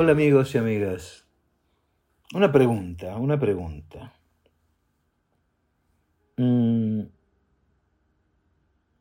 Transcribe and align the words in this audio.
Hola 0.00 0.12
amigos 0.12 0.54
y 0.54 0.58
amigas. 0.58 1.26
Una 2.32 2.52
pregunta, 2.52 3.16
una 3.16 3.36
pregunta. 3.36 4.14
Mm, 6.36 7.00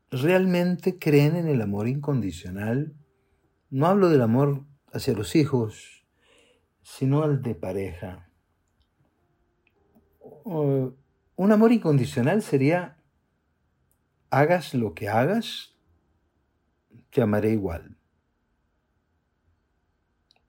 ¿Realmente 0.10 0.97
creen 0.97 1.36
en 1.36 1.49
el 1.49 1.62
amor 1.62 1.88
incondicional? 1.88 2.96
No 3.70 3.86
hablo 3.86 4.10
del 4.10 4.24
amor 4.24 4.65
hacia 4.92 5.13
los 5.13 5.36
hijos, 5.36 6.04
sino 6.81 7.22
al 7.22 7.44
de 7.44 7.54
pareja. 7.54 8.32
Un 10.46 11.52
amor 11.52 11.74
incondicional 11.74 12.42
sería, 12.42 12.98
hagas 14.32 14.74
lo 14.74 14.96
que 14.96 15.10
hagas, 15.10 15.76
te 17.12 17.22
amaré 17.22 17.52
igual. 17.52 17.98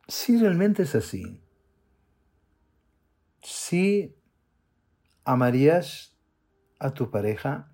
Si 0.08 0.38
realmente 0.38 0.84
es 0.84 0.94
así, 0.94 1.42
si 3.42 4.16
amarías 5.24 6.16
a 6.78 6.94
tu 6.94 7.10
pareja 7.10 7.70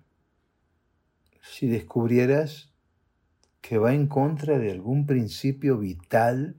si 1.45 1.67
descubrieras 1.67 2.73
que 3.61 3.77
va 3.77 3.93
en 3.93 4.07
contra 4.07 4.57
de 4.59 4.71
algún 4.71 5.05
principio 5.05 5.77
vital 5.77 6.55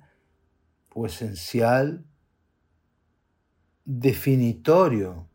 o 0.95 1.07
esencial, 1.07 2.05
definitorio 3.85 5.29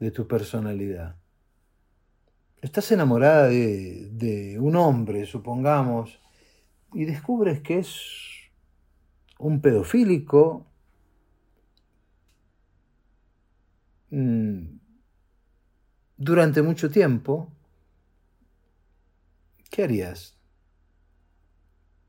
de 0.00 0.10
tu 0.10 0.26
personalidad. 0.26 1.16
Estás 2.62 2.90
enamorada 2.92 3.48
de, 3.48 4.08
de 4.10 4.58
un 4.58 4.76
hombre, 4.76 5.26
supongamos, 5.26 6.20
y 6.94 7.04
descubres 7.04 7.60
que 7.60 7.80
es 7.80 8.35
un 9.38 9.60
pedofílico, 9.60 10.66
mm, 14.10 14.78
durante 16.16 16.62
mucho 16.62 16.90
tiempo, 16.90 17.52
¿qué 19.70 19.84
harías? 19.84 20.36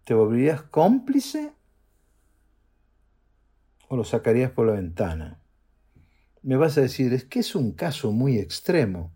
¿Te 0.06 0.14
volverías 0.14 0.62
cómplice 0.62 1.52
o 3.90 3.98
lo 3.98 4.06
sacarías 4.06 4.52
por 4.52 4.68
la 4.68 4.74
ventana? 4.74 5.42
Me 6.44 6.56
vas 6.56 6.78
a 6.78 6.82
decir, 6.82 7.12
es 7.14 7.26
que 7.26 7.40
es 7.40 7.56
un 7.56 7.74
caso 7.74 8.14
muy 8.14 8.38
extremo. 8.38 9.12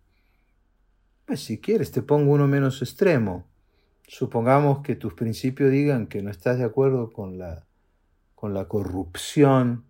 Pues 1.25 1.41
si 1.41 1.61
quieres, 1.61 1.91
te 1.91 2.01
pongo 2.01 2.33
uno 2.33 2.45
menos 2.45 2.81
extremo. 2.81 3.45
Supongamos 4.05 4.81
que 4.81 4.97
tus 4.97 5.13
principios 5.13 5.71
digan 5.71 6.07
que 6.07 6.21
no 6.21 6.29
estás 6.29 6.57
de 6.57 6.65
acuerdo 6.65 7.13
con 7.13 7.37
la 7.37 7.65
con 8.41 8.55
la 8.55 8.67
corrupción 8.67 9.85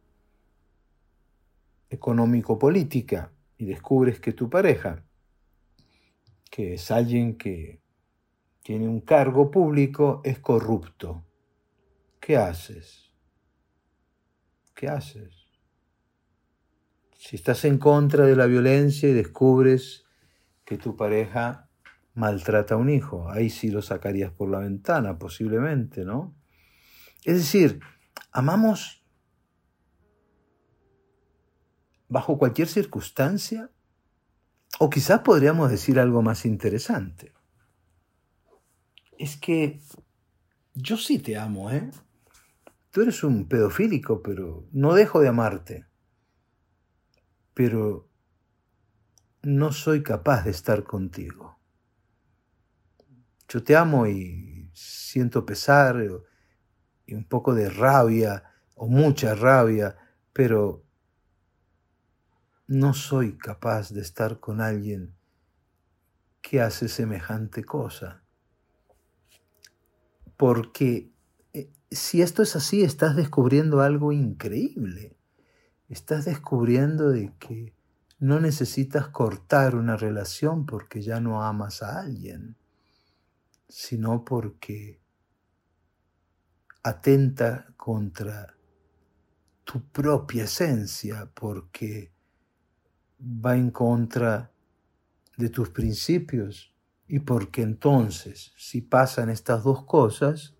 económico-política 1.89 3.31
y 3.57 3.63
descubres 3.63 4.19
que 4.19 4.33
tu 4.33 4.49
pareja, 4.49 5.05
que 6.49 6.73
es 6.73 6.91
alguien 6.91 7.37
que 7.37 7.79
tiene 8.61 8.89
un 8.89 8.99
cargo 8.99 9.49
público, 9.49 10.19
es 10.25 10.39
corrupto. 10.39 11.23
¿Qué 12.19 12.35
haces? 12.35 13.13
¿Qué 14.75 14.89
haces? 14.89 15.33
Si 17.17 17.37
estás 17.37 17.63
en 17.63 17.77
contra 17.77 18.25
de 18.25 18.35
la 18.35 18.47
violencia 18.47 19.07
y 19.07 19.13
descubres 19.13 20.03
que 20.65 20.77
tu 20.77 20.97
pareja 20.97 21.69
maltrata 22.15 22.75
a 22.75 22.77
un 22.77 22.89
hijo, 22.89 23.29
ahí 23.29 23.49
sí 23.49 23.71
lo 23.71 23.81
sacarías 23.81 24.33
por 24.33 24.49
la 24.49 24.59
ventana, 24.59 25.17
posiblemente, 25.17 26.03
¿no? 26.03 26.35
Es 27.23 27.37
decir, 27.37 27.79
¿Amamos 28.31 29.03
bajo 32.07 32.37
cualquier 32.37 32.67
circunstancia? 32.67 33.69
O 34.79 34.89
quizás 34.89 35.19
podríamos 35.19 35.69
decir 35.69 35.99
algo 35.99 36.21
más 36.21 36.45
interesante. 36.45 37.33
Es 39.17 39.35
que 39.37 39.81
yo 40.73 40.97
sí 40.97 41.19
te 41.19 41.37
amo, 41.37 41.71
¿eh? 41.71 41.91
Tú 42.91 43.01
eres 43.01 43.23
un 43.23 43.47
pedofílico, 43.47 44.21
pero 44.21 44.65
no 44.71 44.93
dejo 44.93 45.19
de 45.19 45.27
amarte. 45.27 45.85
Pero 47.53 48.09
no 49.41 49.73
soy 49.73 50.03
capaz 50.03 50.43
de 50.43 50.51
estar 50.51 50.83
contigo. 50.83 51.59
Yo 53.49 53.61
te 53.63 53.75
amo 53.75 54.07
y 54.07 54.69
siento 54.73 55.45
pesar 55.45 55.97
un 57.15 57.25
poco 57.25 57.53
de 57.53 57.69
rabia 57.69 58.43
o 58.75 58.87
mucha 58.87 59.35
rabia, 59.35 59.97
pero 60.33 60.83
no 62.67 62.93
soy 62.93 63.37
capaz 63.37 63.91
de 63.91 64.01
estar 64.01 64.39
con 64.39 64.61
alguien 64.61 65.13
que 66.41 66.61
hace 66.61 66.87
semejante 66.87 67.63
cosa. 67.63 68.23
Porque 70.37 71.11
eh, 71.53 71.69
si 71.91 72.21
esto 72.21 72.41
es 72.41 72.55
así, 72.55 72.83
estás 72.83 73.15
descubriendo 73.15 73.81
algo 73.81 74.11
increíble. 74.11 75.17
Estás 75.89 76.25
descubriendo 76.25 77.09
de 77.09 77.33
que 77.37 77.75
no 78.19 78.39
necesitas 78.39 79.09
cortar 79.09 79.75
una 79.75 79.97
relación 79.97 80.65
porque 80.65 81.01
ya 81.01 81.19
no 81.19 81.43
amas 81.43 81.83
a 81.83 81.99
alguien, 81.99 82.55
sino 83.67 84.23
porque 84.23 85.00
atenta 86.83 87.73
contra 87.77 88.55
tu 89.63 89.81
propia 89.91 90.45
esencia 90.45 91.31
porque 91.33 92.11
va 93.21 93.55
en 93.55 93.69
contra 93.69 94.51
de 95.37 95.49
tus 95.49 95.69
principios 95.69 96.75
y 97.07 97.19
porque 97.19 97.61
entonces 97.61 98.53
si 98.57 98.81
pasan 98.81 99.29
estas 99.29 99.63
dos 99.63 99.85
cosas 99.85 100.55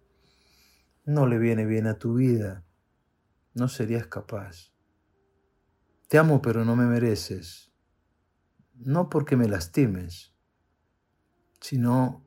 no 1.06 1.26
le 1.26 1.40
viene 1.40 1.66
bien 1.66 1.88
a 1.88 1.98
tu 1.98 2.14
vida, 2.14 2.64
no 3.54 3.68
serías 3.68 4.08
capaz. 4.08 4.72
Te 6.08 6.20
amo 6.20 6.42
pero 6.42 6.64
no 6.64 6.76
me 6.76 6.86
mereces, 6.86 7.72
no 8.76 9.10
porque 9.10 9.36
me 9.36 9.48
lastimes, 9.48 10.36
sino 11.60 12.24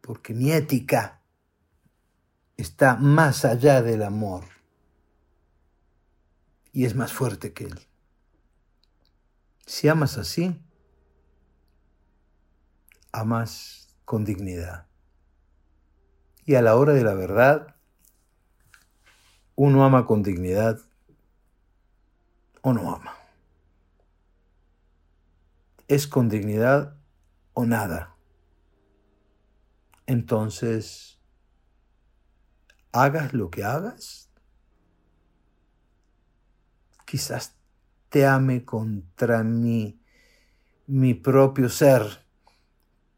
porque 0.00 0.32
mi 0.32 0.52
ética 0.52 1.23
está 2.56 2.96
más 2.96 3.44
allá 3.44 3.82
del 3.82 4.02
amor 4.02 4.44
y 6.72 6.84
es 6.84 6.94
más 6.94 7.12
fuerte 7.12 7.52
que 7.52 7.64
él. 7.64 7.80
Si 9.66 9.88
amas 9.88 10.18
así, 10.18 10.60
amas 13.12 13.88
con 14.04 14.24
dignidad. 14.24 14.86
Y 16.44 16.56
a 16.56 16.62
la 16.62 16.76
hora 16.76 16.92
de 16.92 17.02
la 17.02 17.14
verdad, 17.14 17.76
uno 19.54 19.84
ama 19.84 20.06
con 20.06 20.22
dignidad 20.22 20.78
o 22.60 22.72
no 22.72 22.94
ama. 22.94 23.14
Es 25.88 26.06
con 26.06 26.28
dignidad 26.28 26.96
o 27.54 27.64
nada. 27.64 28.16
Entonces, 30.06 31.18
hagas 32.94 33.34
lo 33.34 33.50
que 33.50 33.64
hagas, 33.64 34.30
quizás 37.04 37.56
te 38.08 38.24
ame 38.24 38.64
contra 38.64 39.42
mí, 39.42 40.00
mi 40.86 41.14
propio 41.14 41.68
ser, 41.68 42.24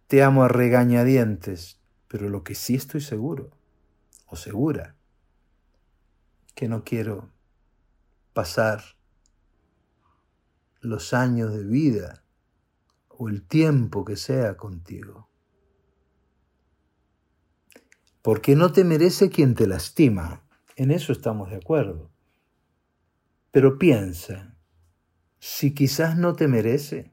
te 0.06 0.22
amo 0.22 0.44
a 0.44 0.48
regañadientes, 0.48 1.78
pero 2.08 2.30
lo 2.30 2.42
que 2.42 2.54
sí 2.54 2.74
estoy 2.74 3.02
seguro, 3.02 3.50
o 4.26 4.36
segura, 4.36 4.96
que 6.54 6.68
no 6.68 6.82
quiero 6.82 7.28
pasar 8.32 8.82
los 10.80 11.12
años 11.12 11.52
de 11.52 11.64
vida 11.64 12.24
o 13.08 13.28
el 13.28 13.46
tiempo 13.46 14.06
que 14.06 14.16
sea 14.16 14.56
contigo 14.56 15.25
porque 18.26 18.56
no 18.56 18.72
te 18.72 18.82
merece 18.82 19.30
quien 19.30 19.54
te 19.54 19.68
lastima. 19.68 20.42
En 20.74 20.90
eso 20.90 21.12
estamos 21.12 21.48
de 21.48 21.58
acuerdo. 21.58 22.10
Pero 23.52 23.78
piensa, 23.78 24.56
si 25.38 25.72
quizás 25.72 26.18
no 26.18 26.34
te 26.34 26.48
merece 26.48 27.12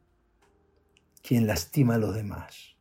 quien 1.22 1.46
lastima 1.46 1.94
a 1.94 1.98
los 2.00 2.16
demás. 2.16 2.80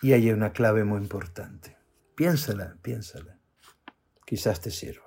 Y 0.00 0.12
hay 0.12 0.30
una 0.30 0.52
clave 0.52 0.84
muy 0.84 1.02
importante. 1.02 1.76
Piénsala, 2.14 2.76
piénsala. 2.80 3.40
Quizás 4.24 4.60
te 4.60 4.70
sirva. 4.70 5.03